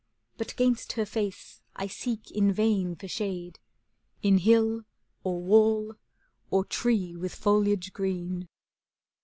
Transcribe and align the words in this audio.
But 0.35 0.55
'gainst 0.55 0.93
her 0.93 1.05
face 1.05 1.61
I 1.75 1.85
seek 1.85 2.31
in 2.31 2.51
vain 2.51 2.95
for 2.95 3.07
shade. 3.07 3.59
In 4.23 4.39
hill, 4.39 4.81
or 5.23 5.43
wall, 5.43 5.93
or 6.49 6.65
tree 6.65 7.15
with 7.15 7.35
foliage 7.35 7.93
green. 7.93 8.49